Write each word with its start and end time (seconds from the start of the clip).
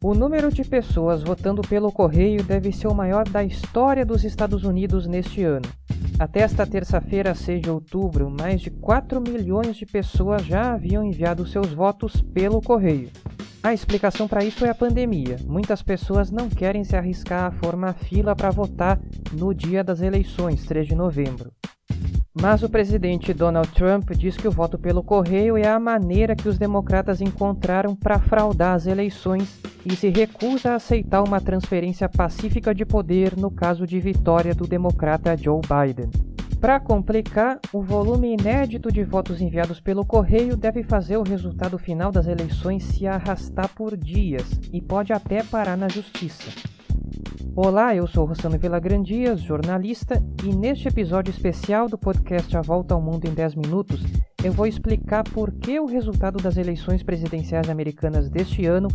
O 0.00 0.14
número 0.14 0.52
de 0.52 0.62
pessoas 0.62 1.24
votando 1.24 1.60
pelo 1.60 1.90
correio 1.90 2.44
deve 2.44 2.70
ser 2.70 2.86
o 2.86 2.94
maior 2.94 3.28
da 3.28 3.42
história 3.42 4.06
dos 4.06 4.22
Estados 4.22 4.62
Unidos 4.62 5.08
neste 5.08 5.42
ano. 5.42 5.68
Até 6.20 6.40
esta 6.40 6.64
terça-feira, 6.64 7.34
6 7.34 7.62
de 7.62 7.68
outubro, 7.68 8.30
mais 8.30 8.60
de 8.60 8.70
4 8.70 9.20
milhões 9.20 9.76
de 9.76 9.84
pessoas 9.84 10.46
já 10.46 10.72
haviam 10.72 11.02
enviado 11.02 11.44
seus 11.44 11.72
votos 11.72 12.22
pelo 12.32 12.62
correio. 12.62 13.10
A 13.60 13.74
explicação 13.74 14.28
para 14.28 14.44
isso 14.44 14.64
é 14.64 14.70
a 14.70 14.74
pandemia. 14.74 15.36
Muitas 15.44 15.82
pessoas 15.82 16.30
não 16.30 16.48
querem 16.48 16.84
se 16.84 16.96
arriscar 16.96 17.46
a 17.46 17.50
formar 17.50 17.94
fila 17.94 18.36
para 18.36 18.52
votar 18.52 19.00
no 19.32 19.52
dia 19.52 19.82
das 19.82 20.00
eleições, 20.00 20.64
3 20.64 20.86
de 20.86 20.94
novembro. 20.94 21.50
Mas 22.40 22.62
o 22.62 22.68
presidente 22.68 23.34
Donald 23.34 23.68
Trump 23.72 24.12
diz 24.12 24.36
que 24.36 24.46
o 24.46 24.52
voto 24.52 24.78
pelo 24.78 25.02
correio 25.02 25.56
é 25.56 25.66
a 25.66 25.80
maneira 25.80 26.36
que 26.36 26.48
os 26.48 26.56
democratas 26.56 27.20
encontraram 27.20 27.96
para 27.96 28.20
fraudar 28.20 28.76
as 28.76 28.86
eleições 28.86 29.60
e 29.84 29.94
se 29.96 30.08
recusa 30.08 30.72
a 30.72 30.74
aceitar 30.76 31.22
uma 31.22 31.40
transferência 31.40 32.08
pacífica 32.08 32.74
de 32.74 32.84
poder 32.84 33.36
no 33.36 33.50
caso 33.50 33.86
de 33.86 33.98
vitória 34.00 34.54
do 34.54 34.66
democrata 34.66 35.36
Joe 35.36 35.60
Biden. 35.62 36.10
Para 36.60 36.80
complicar, 36.80 37.60
o 37.72 37.80
volume 37.80 38.32
inédito 38.32 38.90
de 38.90 39.04
votos 39.04 39.40
enviados 39.40 39.78
pelo 39.78 40.04
correio 40.04 40.56
deve 40.56 40.82
fazer 40.82 41.16
o 41.16 41.22
resultado 41.22 41.78
final 41.78 42.10
das 42.10 42.26
eleições 42.26 42.82
se 42.82 43.06
arrastar 43.06 43.68
por 43.74 43.96
dias 43.96 44.44
e 44.72 44.80
pode 44.80 45.12
até 45.12 45.44
parar 45.44 45.76
na 45.76 45.88
justiça. 45.88 46.77
Olá, 47.60 47.92
eu 47.92 48.06
sou 48.06 48.24
Rossano 48.24 48.56
Grandias, 48.56 49.40
jornalista, 49.40 50.22
e 50.44 50.54
neste 50.54 50.86
episódio 50.86 51.32
especial 51.32 51.88
do 51.88 51.98
podcast 51.98 52.56
A 52.56 52.60
Volta 52.60 52.94
ao 52.94 53.02
Mundo 53.02 53.26
em 53.26 53.34
10 53.34 53.56
Minutos, 53.56 54.00
eu 54.44 54.52
vou 54.52 54.64
explicar 54.64 55.24
por 55.24 55.50
que 55.50 55.80
o 55.80 55.84
resultado 55.84 56.40
das 56.40 56.56
eleições 56.56 57.02
presidenciais 57.02 57.68
americanas 57.68 58.30
deste 58.30 58.64
ano 58.64 58.86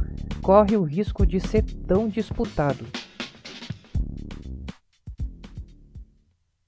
corre 0.41 0.77
o 0.77 0.83
risco 0.83 1.25
de 1.25 1.41
ser 1.41 1.63
tão 1.85 2.07
disputado. 2.07 2.85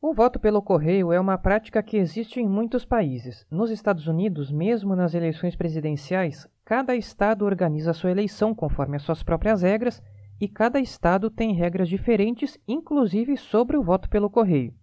O 0.01 0.13
voto 0.13 0.37
pelo 0.37 0.61
correio 0.61 1.13
é 1.13 1.19
uma 1.19 1.37
prática 1.37 1.81
que 1.81 1.95
existe 1.95 2.41
em 2.41 2.45
muitos 2.45 2.83
países. 2.83 3.45
Nos 3.49 3.71
Estados 3.71 4.05
Unidos, 4.05 4.51
mesmo 4.51 4.97
nas 4.97 5.13
eleições 5.13 5.55
presidenciais, 5.55 6.45
cada 6.65 6.93
estado 6.93 7.45
organiza 7.45 7.93
sua 7.93 8.11
eleição 8.11 8.53
conforme 8.53 8.97
as 8.97 9.01
suas 9.03 9.23
próprias 9.23 9.61
regras 9.61 10.03
e 10.39 10.47
cada 10.47 10.79
estado 10.79 11.29
tem 11.29 11.53
regras 11.53 11.87
diferentes, 11.87 12.57
inclusive 12.67 13.37
sobre 13.37 13.77
o 13.77 13.83
voto 13.83 14.09
pelo 14.09 14.29
correio. 14.29 14.73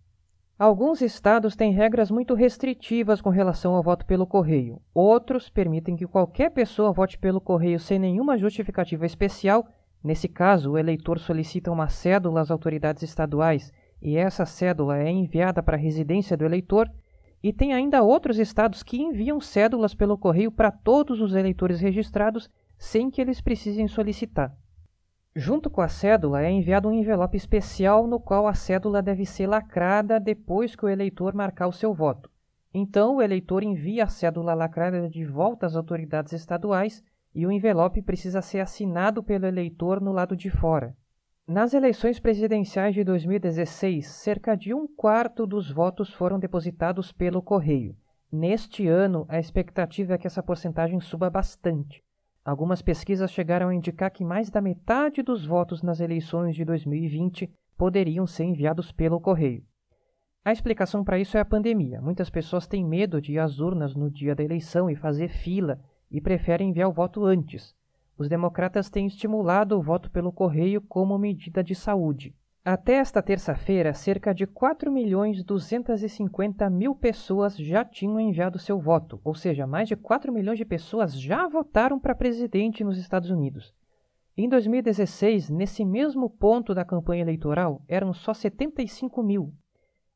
Alguns 0.58 1.00
estados 1.00 1.56
têm 1.56 1.72
regras 1.72 2.11
muito 2.11 2.34
restritivas 2.34 3.20
com 3.20 3.31
relação 3.31 3.75
ao 3.75 3.83
voto 3.83 4.06
pelo 4.06 4.27
correio. 4.27 4.80
Outros 4.95 5.50
permitem 5.50 5.97
que 5.97 6.06
qualquer 6.06 6.50
pessoa 6.50 6.92
vote 6.92 7.19
pelo 7.19 7.41
correio 7.41 7.80
sem 7.80 7.98
nenhuma 7.98 8.39
justificativa 8.39 9.05
especial. 9.05 9.67
Nesse 10.05 10.28
caso, 10.28 10.70
o 10.70 10.78
eleitor 10.78 11.19
solicita 11.19 11.73
uma 11.73 11.89
cédula 11.89 12.41
às 12.41 12.50
autoridades 12.50 13.03
estaduais 13.03 13.73
e 14.00 14.17
essa 14.17 14.47
cédula 14.47 14.98
é 14.98 15.11
enviada 15.11 15.62
para 15.62 15.77
a 15.77 15.80
residência 15.80 16.36
do 16.36 16.45
eleitor. 16.45 16.89
E 17.42 17.53
tem 17.53 17.73
ainda 17.73 18.05
outros 18.05 18.39
estados 18.39 18.84
que 18.84 19.03
enviam 19.03 19.41
cédulas 19.41 19.97
pelo 19.97 20.17
correio 20.17 20.53
para 20.53 20.70
todos 20.70 21.20
os 21.20 21.34
eleitores 21.34 21.80
registrados 21.80 22.48
sem 22.78 23.11
que 23.11 23.20
eles 23.20 23.41
precisem 23.41 23.89
solicitar. 23.89 24.56
Junto 25.35 25.71
com 25.71 25.81
a 25.81 25.89
cédula 25.89 26.43
é 26.43 26.51
enviado 26.51 26.91
um 26.91 26.93
envelope 26.93 27.39
especial 27.39 28.07
no 28.07 28.21
qual 28.21 28.47
a 28.47 28.53
cédula 28.53 29.01
deve 29.01 29.25
ser 29.25 29.47
lacrada 29.47 30.21
depois 30.21 30.77
que 30.77 30.85
o 30.85 30.89
eleitor 30.91 31.33
marcar 31.33 31.67
o 31.69 31.73
seu 31.73 31.95
voto. 31.95 32.31
Então, 32.75 33.17
o 33.17 33.23
eleitor 33.23 33.63
envia 33.63 34.05
a 34.05 34.09
cédula 34.09 34.53
lacrada 34.53 35.09
de 35.09 35.25
volta 35.25 35.65
às 35.65 35.75
autoridades 35.75 36.35
estaduais 36.35 37.03
e 37.35 37.47
o 37.47 37.53
envelope 37.53 38.03
precisa 38.03 38.43
ser 38.43 38.61
assinado 38.61 39.23
pelo 39.23 39.47
eleitor 39.47 40.03
no 40.03 40.13
lado 40.13 40.37
de 40.37 40.51
fora. 40.51 40.95
Nas 41.49 41.73
eleições 41.73 42.21
presidenciais 42.21 42.95
de 42.95 43.03
2016, 43.03 44.07
cerca 44.07 44.55
de 44.55 44.75
um 44.75 44.87
quarto 44.87 45.47
dos 45.47 45.71
votos 45.71 46.13
foram 46.13 46.39
depositados 46.39 47.11
pelo 47.11 47.41
correio. 47.41 47.97
Neste 48.31 48.87
ano, 48.87 49.25
a 49.29 49.39
expectativa 49.39 50.15
é 50.15 50.19
que 50.19 50.27
essa 50.27 50.42
porcentagem 50.42 51.01
suba 51.01 51.31
bastante. 51.31 52.03
Algumas 52.45 52.83
pesquisas 52.83 53.30
chegaram 53.30 53.69
a 53.69 53.75
indicar 53.75 54.11
que 54.11 54.25
mais 54.25 54.51
da 54.51 54.61
metade 54.61 55.23
dos 55.23 55.47
votos 55.47 55.80
nas 55.80 56.01
eleições 56.01 56.57
de 56.57 56.64
2020 56.64 57.48
poderiam 57.77 58.27
ser 58.27 58.45
enviados 58.45 58.91
pelo 58.91 59.20
correio. 59.20 59.64
A 60.45 60.51
explicação 60.51 61.05
para 61.05 61.20
isso 61.20 61.36
é 61.36 61.41
a 61.41 61.45
pandemia. 61.45 62.01
Muitas 62.03 62.29
pessoas 62.29 62.67
têm 62.67 62.85
medo 62.85 63.20
de 63.20 63.35
ir 63.35 63.39
às 63.39 63.61
urnas 63.61 63.95
no 63.95 64.11
dia 64.11 64.35
da 64.35 64.42
eleição 64.42 64.91
e 64.91 64.97
fazer 64.97 65.29
fila 65.29 65.80
e 66.11 66.20
preferem 66.20 66.70
enviar 66.70 66.89
o 66.89 66.92
voto 66.92 67.25
antes. 67.25 67.77
Os 68.19 68.29
democratas 68.29 68.91
têm 68.91 69.07
estimulado 69.07 69.79
o 69.79 69.83
voto 69.83 70.11
pelo 70.11 70.33
correio 70.33 70.80
como 70.80 71.17
medida 71.17 71.63
de 71.63 71.77
saúde. 71.77 72.35
Até 72.64 72.95
esta 72.95 73.20
terça-feira, 73.20 73.92
cerca 73.92 74.33
de 74.33 74.46
4 74.46 74.89
milhões 74.89 75.42
250 75.42 76.70
mil 76.70 76.95
pessoas 76.95 77.56
já 77.56 77.84
tinham 77.84 78.20
enviado 78.20 78.56
seu 78.56 78.78
voto, 78.78 79.20
ou 79.24 79.34
seja, 79.34 79.67
mais 79.67 79.89
de 79.89 79.96
4 79.96 80.33
milhões 80.33 80.58
de 80.58 80.64
pessoas 80.64 81.20
já 81.20 81.48
votaram 81.48 81.98
para 81.98 82.14
presidente 82.14 82.84
nos 82.84 82.98
Estados 82.98 83.30
Unidos. 83.30 83.74
Em 84.36 84.48
2016, 84.48 85.50
nesse 85.50 85.84
mesmo 85.84 86.30
ponto 86.30 86.73
da 86.73 86.84
campanha 86.84 87.23
eleitoral, 87.23 87.83
eram 87.89 88.12
só 88.12 88.33
75 88.33 89.24
mil. 89.24 89.52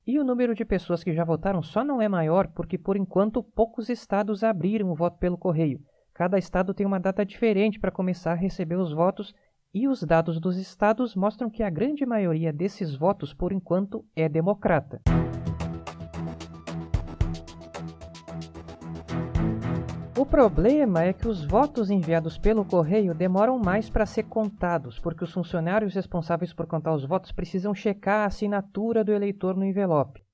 E 0.06 0.16
o 0.16 0.24
número 0.24 0.54
de 0.54 0.64
pessoas 0.64 1.02
que 1.02 1.12
já 1.12 1.24
votaram 1.24 1.64
só 1.64 1.82
não 1.82 2.00
é 2.00 2.08
maior 2.08 2.46
porque, 2.54 2.78
por 2.78 2.96
enquanto, 2.96 3.42
poucos 3.42 3.88
estados 3.88 4.44
abriram 4.44 4.92
o 4.92 4.94
voto 4.94 5.18
pelo 5.18 5.36
correio. 5.36 5.80
Cada 6.14 6.38
estado 6.38 6.72
tem 6.72 6.86
uma 6.86 7.00
data 7.00 7.26
diferente 7.26 7.80
para 7.80 7.90
começar 7.90 8.32
a 8.32 8.36
receber 8.36 8.76
os 8.76 8.92
votos 8.92 9.34
e 9.78 9.86
os 9.86 10.02
dados 10.02 10.40
dos 10.40 10.56
estados 10.56 11.14
mostram 11.14 11.50
que 11.50 11.62
a 11.62 11.68
grande 11.68 12.06
maioria 12.06 12.50
desses 12.50 12.96
votos, 12.96 13.34
por 13.34 13.52
enquanto, 13.52 14.02
é 14.16 14.26
democrata. 14.26 15.02
O 20.16 20.24
problema 20.24 21.02
é 21.02 21.12
que 21.12 21.28
os 21.28 21.44
votos 21.44 21.90
enviados 21.90 22.38
pelo 22.38 22.64
correio 22.64 23.14
demoram 23.14 23.58
mais 23.58 23.90
para 23.90 24.06
ser 24.06 24.22
contados, 24.22 24.98
porque 24.98 25.24
os 25.24 25.30
funcionários 25.30 25.94
responsáveis 25.94 26.54
por 26.54 26.66
contar 26.66 26.94
os 26.94 27.04
votos 27.04 27.30
precisam 27.30 27.74
checar 27.74 28.22
a 28.22 28.26
assinatura 28.28 29.04
do 29.04 29.12
eleitor 29.12 29.54
no 29.54 29.62
envelope. 29.62 30.24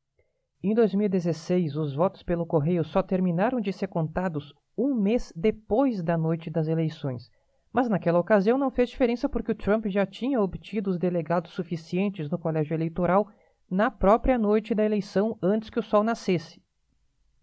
Em 0.63 0.73
2016, 0.73 1.75
os 1.75 1.97
votos 1.97 2.23
pelo 2.23 2.47
correio 2.47 2.85
só 2.85 3.03
terminaram 3.03 3.61
de 3.61 3.73
ser 3.73 3.89
contados 3.89 4.55
um 4.79 4.95
mês 4.95 5.33
depois 5.35 6.01
da 6.01 6.17
noite 6.17 6.49
das 6.49 6.69
eleições. 6.69 7.29
Mas 7.73 7.89
naquela 7.89 8.19
ocasião 8.19 8.59
não 8.59 8.71
fez 8.71 8.91
diferença 8.91 9.29
porque 9.29 9.53
o 9.53 9.55
Trump 9.55 9.87
já 9.87 10.05
tinha 10.05 10.41
obtido 10.41 10.91
os 10.91 10.99
delegados 10.99 11.53
suficientes 11.53 12.29
no 12.29 12.39
colégio 12.39 12.75
eleitoral 12.75 13.29
na 13.71 13.91
própria 13.91 14.37
noite 14.37 14.75
da 14.75 14.85
eleição 14.85 15.39
antes 15.43 15.71
que 15.71 15.79
o 15.79 15.83
sol 15.83 16.05
nascesse. 16.05 16.61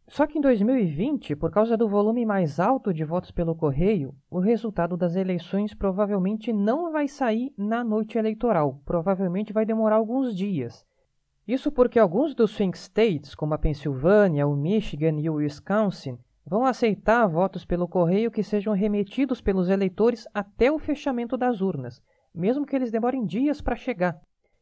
Só 0.07 0.25
que 0.25 0.39
em 0.39 0.41
2020, 0.41 1.35
por 1.35 1.51
causa 1.51 1.77
do 1.77 1.87
volume 1.87 2.25
mais 2.25 2.59
alto 2.59 2.91
de 2.93 3.03
votos 3.03 3.29
pelo 3.29 3.55
correio, 3.55 4.15
o 4.29 4.39
resultado 4.39 4.97
das 4.97 5.15
eleições 5.15 5.73
provavelmente 5.73 6.51
não 6.51 6.91
vai 6.91 7.07
sair 7.07 7.53
na 7.55 7.83
noite 7.83 8.17
eleitoral, 8.17 8.81
provavelmente 8.85 9.53
vai 9.53 9.65
demorar 9.65 9.97
alguns 9.97 10.35
dias. 10.35 10.83
Isso 11.47 11.71
porque 11.71 11.97
alguns 11.97 12.33
dos 12.35 12.51
swing 12.51 12.77
states, 12.77 13.33
como 13.33 13.53
a 13.53 13.57
Pensilvânia, 13.57 14.47
o 14.47 14.55
Michigan 14.55 15.19
e 15.19 15.29
o 15.29 15.35
Wisconsin, 15.35 16.17
vão 16.49 16.65
aceitar 16.65 17.27
votos 17.27 17.63
pelo 17.63 17.87
correio 17.87 18.31
que 18.31 18.41
sejam 18.41 18.73
remetidos 18.73 19.39
pelos 19.39 19.69
eleitores 19.69 20.27
até 20.33 20.71
o 20.71 20.79
fechamento 20.79 21.37
das 21.37 21.61
urnas, 21.61 22.01
mesmo 22.33 22.65
que 22.65 22.75
eles 22.75 22.89
demorem 22.89 23.23
dias 23.23 23.61
para 23.61 23.75
chegar. 23.75 24.19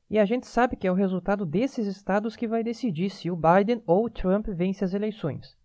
E 0.10 0.20
a 0.20 0.26
gente 0.26 0.46
sabe 0.48 0.76
que 0.76 0.86
é 0.86 0.92
o 0.92 0.96
resultado 0.96 1.46
desses 1.46 1.88
estados 1.88 2.36
que 2.36 2.46
vai 2.46 2.62
decidir 2.62 3.10
se 3.10 3.32
o 3.32 3.38
Biden 3.38 3.82
ou 3.88 4.04
o 4.04 4.10
Trump 4.10 4.48
vence 4.50 4.84
as 4.84 4.94
eleições. 4.94 5.58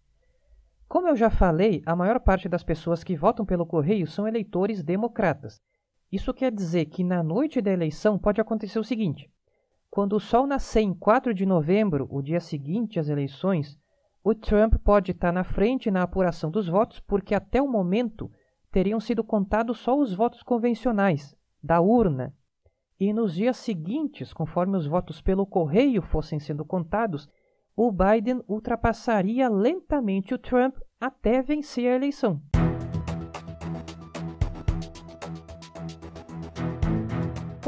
Como 0.86 1.08
eu 1.08 1.16
já 1.16 1.28
falei, 1.28 1.82
a 1.84 1.96
maior 1.96 2.20
parte 2.20 2.48
das 2.48 2.62
pessoas 2.62 3.02
que 3.02 3.16
votam 3.16 3.44
pelo 3.44 3.66
correio 3.66 4.06
são 4.06 4.28
eleitores 4.28 4.80
democratas. 4.80 5.60
Isso 6.10 6.32
quer 6.32 6.52
dizer 6.52 6.84
que 6.84 7.02
na 7.02 7.20
noite 7.20 7.60
da 7.60 7.72
eleição 7.72 8.16
pode 8.16 8.40
acontecer 8.40 8.78
o 8.78 8.84
seguinte: 8.84 9.28
quando 9.90 10.12
o 10.12 10.20
sol 10.20 10.46
nascer 10.46 10.82
em 10.82 10.94
4 10.94 11.34
de 11.34 11.44
novembro, 11.44 12.06
o 12.08 12.22
dia 12.22 12.38
seguinte 12.38 13.00
às 13.00 13.08
eleições, 13.08 13.76
o 14.24 14.34
Trump 14.34 14.74
pode 14.84 15.10
estar 15.10 15.32
na 15.32 15.42
frente 15.42 15.90
na 15.90 16.02
apuração 16.02 16.50
dos 16.50 16.68
votos, 16.68 17.00
porque 17.00 17.34
até 17.34 17.60
o 17.60 17.68
momento 17.68 18.30
teriam 18.70 19.00
sido 19.00 19.24
contados 19.24 19.78
só 19.78 19.98
os 19.98 20.14
votos 20.14 20.42
convencionais, 20.42 21.36
da 21.62 21.80
urna. 21.80 22.34
E 22.98 23.12
nos 23.12 23.34
dias 23.34 23.56
seguintes, 23.56 24.32
conforme 24.32 24.76
os 24.76 24.86
votos 24.86 25.20
pelo 25.20 25.44
correio 25.44 26.02
fossem 26.02 26.38
sendo 26.38 26.64
contados, 26.64 27.28
o 27.76 27.90
Biden 27.90 28.42
ultrapassaria 28.46 29.48
lentamente 29.48 30.32
o 30.34 30.38
Trump 30.38 30.76
até 31.00 31.42
vencer 31.42 31.90
a 31.90 31.96
eleição. 31.96 32.40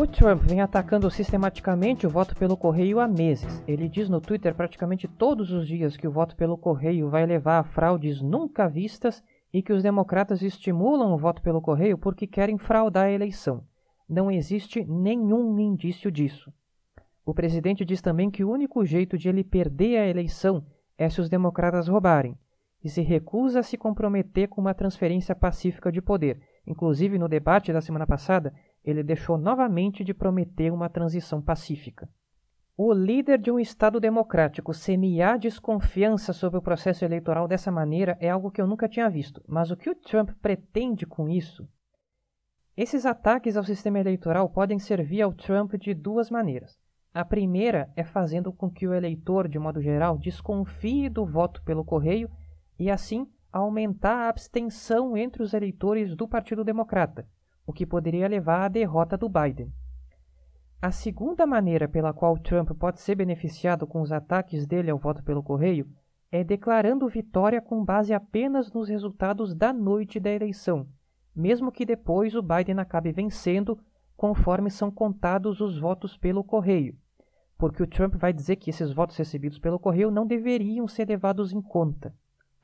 O 0.05 0.06
Trump 0.06 0.43
vem 0.43 0.61
atacando 0.61 1.11
sistematicamente 1.11 2.06
o 2.06 2.11
voto 2.11 2.37
pelo 2.37 2.59
correio 2.59 3.01
há 3.01 3.09
meses. 3.09 3.65
Ele 3.67 3.89
diz 3.89 4.06
no 4.06 4.21
Twitter 4.21 4.55
praticamente 4.55 5.09
todos 5.09 5.51
os 5.51 5.67
dias 5.67 5.97
que 5.97 6.06
o 6.06 6.12
voto 6.12 6.37
pelo 6.37 6.59
correio 6.59 7.09
vai 7.09 7.25
levar 7.25 7.61
a 7.61 7.65
fraudes 7.65 8.21
nunca 8.21 8.69
vistas 8.69 9.25
e 9.51 9.62
que 9.62 9.73
os 9.73 9.83
democratas 9.83 10.43
estimulam 10.43 11.15
o 11.15 11.17
voto 11.17 11.41
pelo 11.41 11.62
correio 11.62 11.97
porque 11.97 12.27
querem 12.27 12.59
fraudar 12.59 13.06
a 13.06 13.11
eleição. 13.11 13.65
Não 14.06 14.31
existe 14.31 14.85
nenhum 14.85 15.59
indício 15.59 16.12
disso. 16.12 16.53
O 17.25 17.33
presidente 17.33 17.83
diz 17.83 18.03
também 18.03 18.31
que 18.31 18.45
o 18.45 18.51
único 18.51 18.85
jeito 18.85 19.17
de 19.17 19.31
ele 19.31 19.43
perder 19.43 19.97
a 19.97 20.06
eleição 20.06 20.67
é 20.99 21.09
se 21.09 21.19
os 21.19 21.31
democratas 21.31 21.89
roubarem, 21.89 22.37
e 22.85 22.91
se 22.91 23.01
recusa 23.01 23.61
a 23.61 23.62
se 23.62 23.79
comprometer 23.79 24.49
com 24.49 24.61
uma 24.61 24.75
transferência 24.75 25.35
pacífica 25.35 25.91
de 25.91 26.03
poder. 26.03 26.39
Inclusive, 26.67 27.19
no 27.19 27.27
debate 27.27 27.73
da 27.73 27.81
semana 27.81 28.06
passada, 28.06 28.53
ele 28.85 29.03
deixou 29.03 29.39
novamente 29.39 30.05
de 30.05 30.13
prometer 30.13 30.73
uma 30.73 30.89
transição 30.89 31.41
pacífica. 31.41 32.09
O 32.77 32.93
líder 32.93 33.39
de 33.39 33.51
um 33.51 33.59
Estado 33.59 34.01
democrático 34.01 34.75
semear 34.75 35.39
desconfiança 35.39 36.33
sobre 36.33 36.59
o 36.59 36.63
processo 36.63 37.05
eleitoral 37.05 37.47
dessa 37.47 37.71
maneira 37.71 38.19
é 38.21 38.29
algo 38.29 38.51
que 38.51 38.61
eu 38.61 38.67
nunca 38.67 38.89
tinha 38.89 39.09
visto. 39.09 39.41
Mas 39.47 39.71
o 39.71 39.77
que 39.77 39.89
o 39.89 39.95
Trump 39.95 40.31
pretende 40.43 41.07
com 41.07 41.29
isso? 41.29 41.69
Esses 42.77 43.07
ataques 43.07 43.57
ao 43.57 43.63
sistema 43.63 44.01
eleitoral 44.01 44.51
podem 44.51 44.81
servir 44.81 45.23
ao 45.23 45.33
Trump 45.33 45.75
de 45.75 45.95
duas 45.95 46.31
maneiras. 46.31 46.77
A 47.15 47.25
primeira 47.25 47.93
é 47.95 48.03
fazendo 48.03 48.53
com 48.53 48.69
que 48.69 48.89
o 48.89 48.93
eleitor, 48.93 49.47
de 49.47 49.57
modo 49.57 49.81
geral, 49.81 50.19
desconfie 50.19 51.09
do 51.09 51.25
voto 51.25 51.63
pelo 51.63 51.85
correio 51.85 52.29
e, 52.77 52.91
assim, 52.91 53.25
aumentar 53.53 54.17
a 54.17 54.29
abstenção 54.29 55.17
entre 55.17 55.41
os 55.41 55.55
eleitores 55.55 56.17
do 56.17 56.27
Partido 56.27 56.65
Democrata, 56.65 57.25
o 57.67 57.73
que 57.73 57.87
poderia 57.87 58.29
levar 58.29 58.65
à 58.65 58.69
derrota 58.69 59.17
do 59.17 59.29
Biden. 59.29 59.73
A 60.81 60.91
segunda 60.91 61.47
maneira 61.47 61.89
pela 61.89 62.13
qual 62.13 62.37
Trump 62.39 62.71
pode 62.73 63.01
ser 63.01 63.15
beneficiado 63.15 63.87
com 63.87 64.03
os 64.03 64.13
ataques 64.13 64.67
dele 64.67 64.91
ao 64.91 64.99
voto 64.99 65.23
pelo 65.23 65.43
correio 65.43 65.89
é 66.31 66.45
declarando 66.45 67.09
vitória 67.09 67.63
com 67.63 67.85
base 67.85 68.13
apenas 68.13 68.73
nos 68.73 68.89
resultados 68.89 69.55
da 69.55 69.73
noite 69.73 70.21
da 70.21 70.31
eleição, 70.31 70.87
mesmo 71.35 71.73
que 71.73 71.87
depois 71.87 72.35
o 72.35 72.43
Biden 72.43 72.79
acabe 72.79 73.13
vencendo 73.13 73.79
conforme 74.17 74.71
são 74.71 74.91
contados 74.91 75.61
os 75.61 75.79
votos 75.79 76.17
pelo 76.17 76.45
correio, 76.45 76.97
porque 77.57 77.83
o 77.83 77.87
Trump 77.87 78.17
vai 78.17 78.33
dizer 78.33 78.57
que 78.57 78.71
esses 78.71 78.93
votos 78.93 79.17
recebidos 79.17 79.59
pelo 79.59 79.79
correio 79.79 80.11
não 80.11 80.27
deveriam 80.27 80.87
ser 80.87 81.09
levados 81.09 81.53
em 81.53 81.63
conta. 81.63 82.15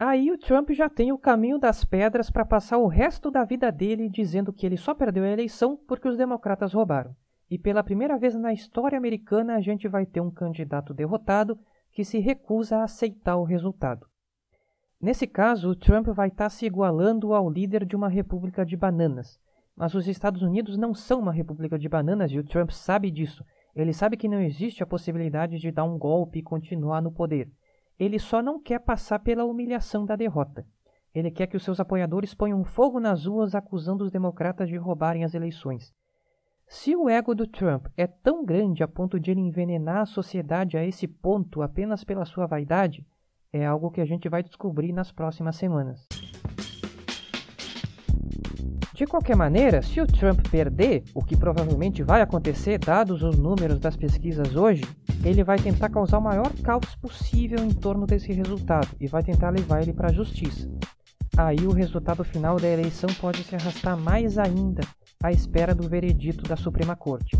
Aí 0.02 0.32
o 0.32 0.38
Trump 0.38 0.70
já 0.70 0.88
tem 0.88 1.12
o 1.12 1.18
caminho 1.18 1.58
das 1.58 1.84
pedras 1.84 2.30
para 2.30 2.42
passar 2.42 2.78
o 2.78 2.86
resto 2.86 3.30
da 3.30 3.44
vida 3.44 3.70
dele 3.70 4.08
dizendo 4.08 4.50
que 4.50 4.64
ele 4.64 4.78
só 4.78 4.94
perdeu 4.94 5.24
a 5.24 5.28
eleição 5.28 5.76
porque 5.86 6.08
os 6.08 6.16
democratas 6.16 6.72
roubaram. 6.72 7.14
E 7.50 7.58
pela 7.58 7.84
primeira 7.84 8.16
vez 8.16 8.34
na 8.34 8.50
história 8.50 8.96
americana, 8.96 9.56
a 9.56 9.60
gente 9.60 9.86
vai 9.88 10.06
ter 10.06 10.22
um 10.22 10.30
candidato 10.30 10.94
derrotado 10.94 11.58
que 11.92 12.02
se 12.02 12.18
recusa 12.18 12.78
a 12.78 12.84
aceitar 12.84 13.36
o 13.36 13.44
resultado. 13.44 14.06
Nesse 14.98 15.26
caso, 15.26 15.68
o 15.68 15.76
Trump 15.76 16.06
vai 16.06 16.28
estar 16.28 16.44
tá 16.44 16.50
se 16.50 16.64
igualando 16.64 17.34
ao 17.34 17.50
líder 17.50 17.84
de 17.84 17.94
uma 17.94 18.08
república 18.08 18.64
de 18.64 18.78
bananas. 18.78 19.38
Mas 19.76 19.94
os 19.94 20.08
Estados 20.08 20.40
Unidos 20.40 20.78
não 20.78 20.94
são 20.94 21.20
uma 21.20 21.32
república 21.32 21.78
de 21.78 21.90
bananas 21.90 22.32
e 22.32 22.38
o 22.38 22.44
Trump 22.44 22.70
sabe 22.70 23.10
disso. 23.10 23.44
Ele 23.76 23.92
sabe 23.92 24.16
que 24.16 24.28
não 24.28 24.40
existe 24.40 24.82
a 24.82 24.86
possibilidade 24.86 25.58
de 25.58 25.70
dar 25.70 25.84
um 25.84 25.98
golpe 25.98 26.38
e 26.38 26.42
continuar 26.42 27.02
no 27.02 27.12
poder. 27.12 27.50
Ele 28.00 28.18
só 28.18 28.40
não 28.40 28.58
quer 28.58 28.78
passar 28.78 29.18
pela 29.18 29.44
humilhação 29.44 30.06
da 30.06 30.16
derrota. 30.16 30.66
Ele 31.14 31.30
quer 31.30 31.46
que 31.46 31.56
os 31.56 31.62
seus 31.62 31.78
apoiadores 31.78 32.32
ponham 32.32 32.64
fogo 32.64 32.98
nas 32.98 33.26
ruas 33.26 33.54
acusando 33.54 34.02
os 34.02 34.10
democratas 34.10 34.70
de 34.70 34.76
roubarem 34.78 35.22
as 35.22 35.34
eleições. 35.34 35.92
Se 36.66 36.96
o 36.96 37.10
ego 37.10 37.34
do 37.34 37.46
Trump 37.46 37.88
é 37.98 38.06
tão 38.06 38.42
grande 38.42 38.82
a 38.82 38.88
ponto 38.88 39.20
de 39.20 39.30
ele 39.30 39.40
envenenar 39.40 39.98
a 39.98 40.06
sociedade 40.06 40.78
a 40.78 40.86
esse 40.86 41.06
ponto 41.06 41.60
apenas 41.60 42.02
pela 42.02 42.24
sua 42.24 42.46
vaidade, 42.46 43.06
é 43.52 43.66
algo 43.66 43.90
que 43.90 44.00
a 44.00 44.06
gente 44.06 44.30
vai 44.30 44.42
descobrir 44.42 44.92
nas 44.92 45.12
próximas 45.12 45.56
semanas. 45.56 46.06
De 49.00 49.06
qualquer 49.06 49.34
maneira, 49.34 49.80
se 49.80 49.98
o 49.98 50.06
Trump 50.06 50.46
perder, 50.50 51.04
o 51.14 51.24
que 51.24 51.34
provavelmente 51.34 52.02
vai 52.02 52.20
acontecer 52.20 52.76
dados 52.76 53.22
os 53.22 53.34
números 53.34 53.80
das 53.80 53.96
pesquisas 53.96 54.54
hoje, 54.54 54.82
ele 55.24 55.42
vai 55.42 55.58
tentar 55.58 55.88
causar 55.88 56.18
o 56.18 56.22
maior 56.22 56.52
caos 56.62 56.94
possível 56.96 57.60
em 57.64 57.70
torno 57.70 58.04
desse 58.04 58.30
resultado 58.30 58.88
e 59.00 59.06
vai 59.06 59.22
tentar 59.22 59.48
levar 59.48 59.80
ele 59.80 59.94
para 59.94 60.10
a 60.10 60.12
justiça. 60.12 60.70
Aí 61.34 61.66
o 61.66 61.72
resultado 61.72 62.22
final 62.22 62.56
da 62.56 62.68
eleição 62.68 63.08
pode 63.18 63.42
se 63.42 63.54
arrastar 63.54 63.96
mais 63.96 64.36
ainda 64.36 64.82
à 65.22 65.32
espera 65.32 65.74
do 65.74 65.88
veredito 65.88 66.42
da 66.42 66.56
Suprema 66.56 66.94
Corte. 66.94 67.38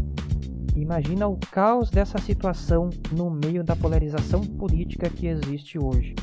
Imagina 0.75 1.29
o 1.29 1.37
caos 1.37 1.91
dessa 1.91 2.17
situação 2.17 2.89
no 3.13 3.31
meio 3.31 3.63
da 3.63 3.77
polarização 3.77 4.41
política 4.41 5.11
que 5.11 5.27
existe 5.27 5.79
hoje. 5.79 6.15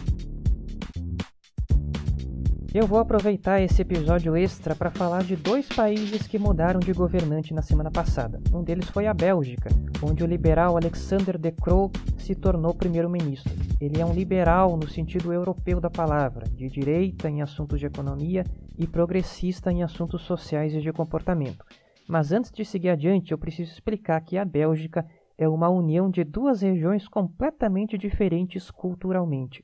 Eu 2.73 2.85
vou 2.85 2.99
aproveitar 2.99 3.61
esse 3.61 3.81
episódio 3.81 4.35
extra 4.35 4.75
para 4.75 4.91
falar 4.91 5.23
de 5.23 5.37
dois 5.37 5.67
países 5.69 6.27
que 6.27 6.37
mudaram 6.37 6.81
de 6.81 6.91
governante 6.91 7.53
na 7.53 7.61
semana 7.61 7.89
passada. 7.89 8.41
Um 8.53 8.61
deles 8.61 8.89
foi 8.89 9.07
a 9.07 9.13
Bélgica, 9.13 9.69
onde 10.03 10.21
o 10.21 10.27
liberal 10.27 10.75
Alexander 10.75 11.37
De 11.37 11.51
Croo 11.51 11.89
se 12.17 12.35
tornou 12.35 12.75
primeiro-ministro. 12.75 13.53
Ele 13.79 14.01
é 14.01 14.05
um 14.05 14.13
liberal 14.13 14.75
no 14.75 14.87
sentido 14.87 15.31
europeu 15.31 15.79
da 15.79 15.89
palavra, 15.89 16.45
de 16.49 16.67
direita 16.67 17.29
em 17.29 17.41
assuntos 17.41 17.79
de 17.79 17.85
economia 17.85 18.43
e 18.77 18.85
progressista 18.85 19.71
em 19.71 19.81
assuntos 19.81 20.23
sociais 20.23 20.73
e 20.73 20.81
de 20.81 20.91
comportamento. 20.91 21.65
Mas 22.07 22.33
antes 22.33 22.51
de 22.51 22.65
seguir 22.65 22.89
adiante, 22.89 23.31
eu 23.31 23.37
preciso 23.37 23.71
explicar 23.71 24.19
que 24.21 24.37
a 24.37 24.43
Bélgica 24.43 25.05
é 25.37 25.47
uma 25.47 25.69
união 25.69 26.09
de 26.09 26.23
duas 26.25 26.61
regiões 26.61 27.07
completamente 27.07 27.97
diferentes 27.97 28.69
culturalmente. 28.69 29.63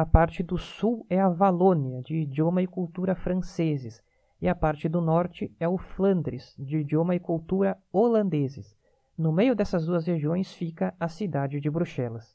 A 0.00 0.06
parte 0.06 0.42
do 0.42 0.56
sul 0.56 1.04
é 1.10 1.20
a 1.20 1.28
Valônia, 1.28 2.00
de 2.00 2.16
idioma 2.16 2.62
e 2.62 2.66
cultura 2.66 3.14
franceses, 3.14 4.02
e 4.40 4.48
a 4.48 4.54
parte 4.54 4.88
do 4.88 4.98
norte 4.98 5.54
é 5.60 5.68
o 5.68 5.76
Flandres, 5.76 6.54
de 6.58 6.78
idioma 6.78 7.14
e 7.14 7.20
cultura 7.20 7.76
holandeses. 7.92 8.74
No 9.14 9.30
meio 9.30 9.54
dessas 9.54 9.84
duas 9.84 10.06
regiões 10.06 10.54
fica 10.54 10.94
a 10.98 11.06
cidade 11.06 11.60
de 11.60 11.68
Bruxelas. 11.68 12.34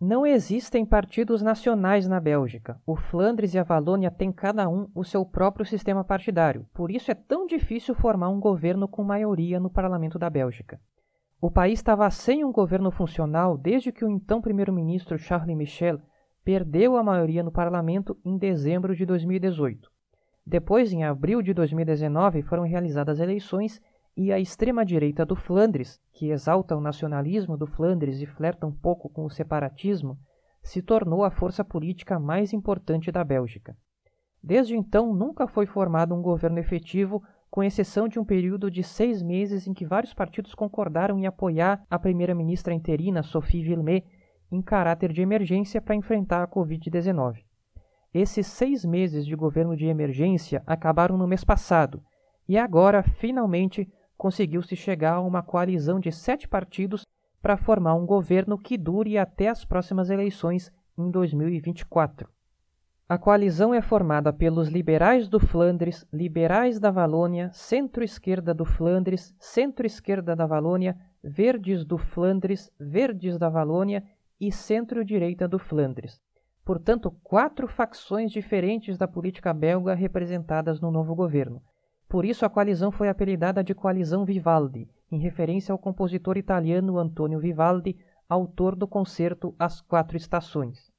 Não 0.00 0.24
existem 0.24 0.86
partidos 0.86 1.42
nacionais 1.42 2.06
na 2.06 2.20
Bélgica. 2.20 2.80
O 2.86 2.94
Flandres 2.94 3.52
e 3.52 3.58
a 3.58 3.64
Valônia 3.64 4.08
têm 4.08 4.30
cada 4.30 4.68
um 4.68 4.88
o 4.94 5.02
seu 5.02 5.26
próprio 5.26 5.66
sistema 5.66 6.04
partidário, 6.04 6.68
por 6.72 6.88
isso 6.88 7.10
é 7.10 7.16
tão 7.16 7.48
difícil 7.48 7.96
formar 7.96 8.28
um 8.28 8.38
governo 8.38 8.86
com 8.86 9.02
maioria 9.02 9.58
no 9.58 9.70
parlamento 9.70 10.20
da 10.20 10.30
Bélgica. 10.30 10.80
O 11.40 11.50
país 11.50 11.80
estava 11.80 12.08
sem 12.12 12.44
um 12.44 12.52
governo 12.52 12.92
funcional 12.92 13.58
desde 13.58 13.90
que 13.90 14.04
o 14.04 14.08
então 14.08 14.40
primeiro-ministro 14.40 15.18
Charles 15.18 15.56
Michel 15.56 16.00
perdeu 16.44 16.96
a 16.96 17.02
maioria 17.02 17.42
no 17.42 17.52
parlamento 17.52 18.16
em 18.24 18.36
dezembro 18.36 18.94
de 18.94 19.04
2018. 19.04 19.90
Depois, 20.46 20.92
em 20.92 21.04
abril 21.04 21.42
de 21.42 21.52
2019, 21.52 22.42
foram 22.42 22.64
realizadas 22.64 23.20
eleições 23.20 23.80
e 24.16 24.32
a 24.32 24.38
extrema-direita 24.38 25.24
do 25.24 25.36
Flandres, 25.36 26.00
que 26.12 26.30
exalta 26.30 26.76
o 26.76 26.80
nacionalismo 26.80 27.56
do 27.56 27.66
Flandres 27.66 28.20
e 28.20 28.26
flerta 28.26 28.66
um 28.66 28.72
pouco 28.72 29.08
com 29.08 29.24
o 29.24 29.30
separatismo, 29.30 30.18
se 30.62 30.82
tornou 30.82 31.24
a 31.24 31.30
força 31.30 31.64
política 31.64 32.18
mais 32.18 32.52
importante 32.52 33.10
da 33.10 33.24
Bélgica. 33.24 33.76
Desde 34.42 34.76
então, 34.76 35.14
nunca 35.14 35.46
foi 35.46 35.66
formado 35.66 36.14
um 36.14 36.22
governo 36.22 36.58
efetivo, 36.58 37.22
com 37.50 37.62
exceção 37.62 38.08
de 38.08 38.18
um 38.18 38.24
período 38.24 38.70
de 38.70 38.82
seis 38.82 39.22
meses 39.22 39.66
em 39.66 39.74
que 39.74 39.84
vários 39.84 40.14
partidos 40.14 40.54
concordaram 40.54 41.18
em 41.18 41.26
apoiar 41.26 41.84
a 41.90 41.98
primeira-ministra 41.98 42.72
interina 42.72 43.22
Sophie 43.22 43.62
Villemet 43.62 44.04
em 44.50 44.60
caráter 44.60 45.12
de 45.12 45.22
emergência 45.22 45.80
para 45.80 45.94
enfrentar 45.94 46.42
a 46.42 46.48
Covid-19. 46.48 47.44
Esses 48.12 48.46
seis 48.46 48.84
meses 48.84 49.24
de 49.24 49.36
governo 49.36 49.76
de 49.76 49.86
emergência 49.86 50.62
acabaram 50.66 51.16
no 51.16 51.28
mês 51.28 51.44
passado 51.44 52.02
e 52.48 52.58
agora, 52.58 53.02
finalmente, 53.02 53.88
conseguiu-se 54.18 54.74
chegar 54.74 55.14
a 55.14 55.20
uma 55.20 55.42
coalizão 55.42 56.00
de 56.00 56.10
sete 56.10 56.48
partidos 56.48 57.06
para 57.40 57.56
formar 57.56 57.94
um 57.94 58.04
governo 58.04 58.58
que 58.58 58.76
dure 58.76 59.16
até 59.16 59.48
as 59.48 59.64
próximas 59.64 60.10
eleições 60.10 60.70
em 60.98 61.10
2024. 61.10 62.28
A 63.08 63.18
coalizão 63.18 63.74
é 63.74 63.80
formada 63.80 64.32
pelos 64.32 64.68
liberais 64.68 65.28
do 65.28 65.40
Flandres, 65.40 66.06
liberais 66.12 66.78
da 66.78 66.90
Valônia, 66.90 67.50
centro-esquerda 67.52 68.54
do 68.54 68.64
Flandres, 68.64 69.34
centro-esquerda 69.38 70.36
da 70.36 70.46
Valônia, 70.46 70.96
verdes 71.22 71.84
do 71.84 71.98
Flandres, 71.98 72.70
verdes 72.78 73.36
da 73.36 73.48
Valônia 73.48 74.04
e 74.40 74.50
centro-direita 74.50 75.46
do 75.46 75.58
Flandres. 75.58 76.20
Portanto, 76.64 77.10
quatro 77.22 77.68
facções 77.68 78.32
diferentes 78.32 78.96
da 78.96 79.06
política 79.06 79.52
belga 79.52 79.94
representadas 79.94 80.80
no 80.80 80.90
novo 80.90 81.14
governo. 81.14 81.60
Por 82.08 82.24
isso, 82.24 82.44
a 82.44 82.48
coalizão 82.48 82.90
foi 82.90 83.08
apelidada 83.08 83.62
de 83.62 83.74
Coalizão 83.74 84.24
Vivaldi, 84.24 84.88
em 85.12 85.18
referência 85.18 85.72
ao 85.72 85.78
compositor 85.78 86.36
italiano 86.36 86.98
Antonio 86.98 87.38
Vivaldi, 87.38 87.96
autor 88.28 88.74
do 88.74 88.86
concerto 88.86 89.54
As 89.58 89.80
Quatro 89.80 90.16
Estações. 90.16 90.90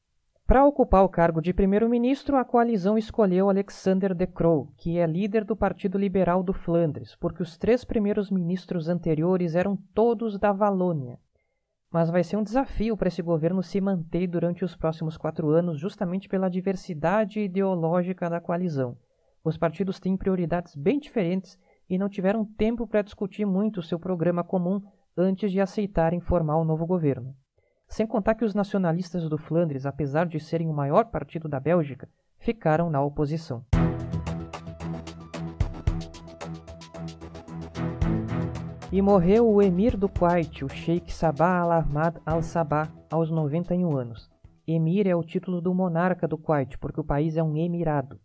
Para 0.45 0.65
ocupar 0.65 1.05
o 1.05 1.09
cargo 1.09 1.41
de 1.41 1.53
primeiro-ministro, 1.53 2.35
a 2.35 2.43
coalizão 2.43 2.97
escolheu 2.97 3.49
Alexander 3.49 4.13
De 4.13 4.27
Croo, 4.27 4.67
que 4.75 4.97
é 4.97 5.05
líder 5.07 5.45
do 5.45 5.55
Partido 5.55 5.97
Liberal 5.97 6.43
do 6.43 6.51
Flandres, 6.51 7.15
porque 7.15 7.41
os 7.41 7.57
três 7.57 7.85
primeiros 7.85 8.29
ministros 8.29 8.89
anteriores 8.89 9.55
eram 9.55 9.77
todos 9.93 10.37
da 10.37 10.51
Valônia. 10.51 11.17
Mas 11.91 12.09
vai 12.09 12.23
ser 12.23 12.37
um 12.37 12.43
desafio 12.43 12.95
para 12.95 13.09
esse 13.09 13.21
governo 13.21 13.61
se 13.61 13.81
manter 13.81 14.25
durante 14.25 14.63
os 14.63 14.75
próximos 14.75 15.17
quatro 15.17 15.49
anos, 15.49 15.77
justamente 15.77 16.29
pela 16.29 16.49
diversidade 16.49 17.41
ideológica 17.41 18.29
da 18.29 18.39
coalizão. 18.39 18.97
Os 19.43 19.57
partidos 19.57 19.99
têm 19.99 20.15
prioridades 20.15 20.75
bem 20.75 20.99
diferentes 20.99 21.59
e 21.89 21.97
não 21.97 22.07
tiveram 22.07 22.45
tempo 22.45 22.87
para 22.87 23.01
discutir 23.01 23.45
muito 23.45 23.81
seu 23.81 23.99
programa 23.99 24.43
comum 24.43 24.81
antes 25.17 25.51
de 25.51 25.59
aceitarem 25.59 26.21
formar 26.21 26.57
o 26.57 26.63
novo 26.63 26.85
governo. 26.85 27.35
Sem 27.87 28.07
contar 28.07 28.35
que 28.35 28.45
os 28.45 28.55
nacionalistas 28.55 29.27
do 29.27 29.37
Flandres, 29.37 29.85
apesar 29.85 30.25
de 30.25 30.39
serem 30.39 30.69
o 30.69 30.73
maior 30.73 31.05
partido 31.05 31.49
da 31.49 31.59
Bélgica, 31.59 32.07
ficaram 32.39 32.89
na 32.89 33.01
oposição. 33.01 33.65
E 38.93 39.01
morreu 39.01 39.49
o 39.49 39.61
emir 39.61 39.95
do 39.95 40.09
Kuwait, 40.09 40.65
o 40.65 40.67
Sheikh 40.67 41.13
Sabah 41.13 41.61
al-Ahmad 41.61 42.17
al-Sabah, 42.25 42.91
aos 43.09 43.31
91 43.31 43.95
anos. 43.95 44.29
Emir 44.67 45.07
é 45.07 45.15
o 45.15 45.23
título 45.23 45.61
do 45.61 45.73
monarca 45.73 46.27
do 46.27 46.37
Kuwait, 46.37 46.77
porque 46.77 46.99
o 46.99 47.03
país 47.03 47.37
é 47.37 47.41
um 47.41 47.55
emirado. 47.55 48.19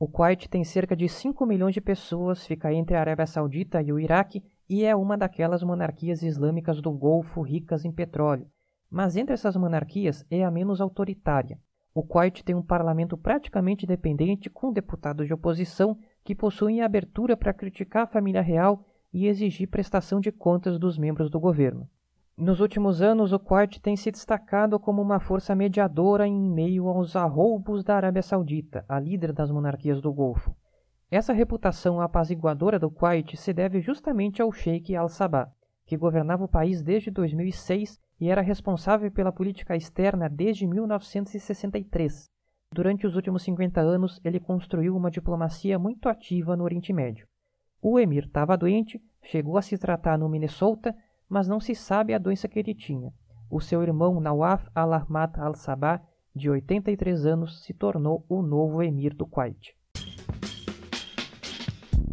O 0.00 0.08
Kuwait 0.08 0.48
tem 0.48 0.64
cerca 0.64 0.96
de 0.96 1.08
5 1.08 1.46
milhões 1.46 1.72
de 1.72 1.80
pessoas, 1.80 2.44
fica 2.44 2.72
entre 2.72 2.96
a 2.96 3.00
Arábia 3.00 3.28
Saudita 3.28 3.80
e 3.80 3.92
o 3.92 4.00
Iraque 4.00 4.42
e 4.68 4.84
é 4.84 4.96
uma 4.96 5.16
daquelas 5.16 5.62
monarquias 5.62 6.24
islâmicas 6.24 6.82
do 6.82 6.90
Golfo 6.90 7.40
ricas 7.40 7.84
em 7.84 7.92
petróleo. 7.92 8.48
Mas 8.90 9.14
entre 9.14 9.34
essas 9.34 9.54
monarquias 9.54 10.26
é 10.28 10.42
a 10.42 10.50
menos 10.50 10.80
autoritária. 10.80 11.60
O 11.94 12.02
Kuwait 12.02 12.42
tem 12.42 12.56
um 12.56 12.62
parlamento 12.62 13.16
praticamente 13.16 13.84
independente 13.84 14.50
com 14.50 14.72
deputados 14.72 15.28
de 15.28 15.32
oposição 15.32 15.96
que 16.24 16.34
possuem 16.34 16.82
abertura 16.82 17.36
para 17.36 17.54
criticar 17.54 18.02
a 18.02 18.08
família 18.08 18.42
real 18.42 18.84
e 19.12 19.26
exigir 19.26 19.68
prestação 19.68 20.20
de 20.20 20.32
contas 20.32 20.78
dos 20.78 20.96
membros 20.96 21.30
do 21.30 21.38
governo. 21.38 21.88
Nos 22.36 22.60
últimos 22.60 23.02
anos, 23.02 23.32
o 23.32 23.38
Kuwait 23.38 23.80
tem 23.80 23.94
se 23.94 24.10
destacado 24.10 24.80
como 24.80 25.02
uma 25.02 25.20
força 25.20 25.54
mediadora 25.54 26.26
em 26.26 26.40
meio 26.40 26.88
aos 26.88 27.14
arroubos 27.14 27.84
da 27.84 27.94
Arábia 27.94 28.22
Saudita, 28.22 28.84
a 28.88 28.98
líder 28.98 29.32
das 29.32 29.50
monarquias 29.50 30.00
do 30.00 30.12
Golfo. 30.12 30.54
Essa 31.10 31.34
reputação 31.34 32.00
apaziguadora 32.00 32.78
do 32.78 32.90
Kuwait 32.90 33.36
se 33.36 33.52
deve 33.52 33.80
justamente 33.80 34.40
ao 34.40 34.50
Sheikh 34.50 34.96
al-Sabah, 34.96 35.52
que 35.84 35.96
governava 35.96 36.44
o 36.44 36.48
país 36.48 36.82
desde 36.82 37.10
2006 37.10 38.00
e 38.18 38.30
era 38.30 38.40
responsável 38.40 39.10
pela 39.10 39.30
política 39.30 39.76
externa 39.76 40.28
desde 40.28 40.66
1963. 40.66 42.30
Durante 42.72 43.06
os 43.06 43.14
últimos 43.14 43.42
50 43.42 43.78
anos, 43.80 44.18
ele 44.24 44.40
construiu 44.40 44.96
uma 44.96 45.10
diplomacia 45.10 45.78
muito 45.78 46.08
ativa 46.08 46.56
no 46.56 46.64
Oriente 46.64 46.92
Médio. 46.94 47.26
O 47.82 47.98
emir 47.98 48.24
estava 48.24 48.56
doente, 48.56 49.02
chegou 49.22 49.58
a 49.58 49.62
se 49.62 49.76
tratar 49.76 50.16
no 50.16 50.28
Minnesota 50.28 50.94
mas 51.32 51.48
não 51.48 51.58
se 51.58 51.74
sabe 51.74 52.12
a 52.12 52.18
doença 52.18 52.46
que 52.46 52.58
ele 52.58 52.74
tinha. 52.74 53.10
O 53.50 53.58
seu 53.58 53.82
irmão 53.82 54.20
Nawaf 54.20 54.68
al-Ahmad 54.74 55.38
al-Sabah, 55.38 56.02
de 56.36 56.50
83 56.50 57.24
anos, 57.24 57.62
se 57.64 57.72
tornou 57.72 58.22
o 58.28 58.42
novo 58.42 58.82
emir 58.82 59.14
do 59.14 59.26
Kuwait. 59.26 59.74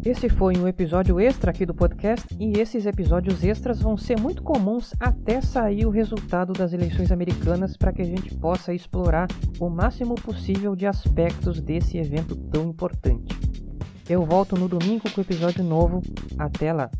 Esse 0.02 0.30
foi 0.30 0.56
um 0.56 0.66
episódio 0.66 1.20
extra 1.20 1.50
aqui 1.50 1.66
do 1.66 1.74
podcast 1.74 2.34
e 2.40 2.58
esses 2.58 2.86
episódios 2.86 3.44
extras 3.44 3.82
vão 3.82 3.98
ser 3.98 4.18
muito 4.18 4.42
comuns 4.42 4.94
até 4.98 5.42
sair 5.42 5.84
o 5.84 5.90
resultado 5.90 6.54
das 6.54 6.72
eleições 6.72 7.12
americanas 7.12 7.76
para 7.76 7.92
que 7.92 8.00
a 8.00 8.06
gente 8.06 8.34
possa 8.34 8.72
explorar 8.72 9.28
o 9.60 9.68
máximo 9.68 10.14
possível 10.14 10.74
de 10.74 10.86
aspectos 10.86 11.60
desse 11.60 11.98
evento 11.98 12.34
tão 12.34 12.70
importante. 12.70 13.49
Eu 14.10 14.26
volto 14.26 14.56
no 14.56 14.66
domingo 14.66 15.08
com 15.08 15.20
o 15.20 15.22
episódio 15.22 15.62
novo. 15.62 16.02
Até 16.36 16.72
lá! 16.72 16.90